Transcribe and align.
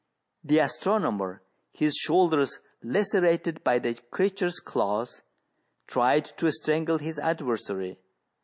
The 0.43 0.57
astronomer, 0.57 1.43
his 1.73 1.95
shoulders 1.95 2.57
lacerated 2.81 3.63
by 3.63 3.77
the 3.77 3.93
creature's 4.09 4.59
claws, 4.59 5.21
tried 5.85 6.25
to 6.39 6.51
strangle 6.51 6.97
his 6.97 7.19
adversary. 7.19 7.99